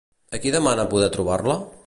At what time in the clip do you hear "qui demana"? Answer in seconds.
0.45-0.87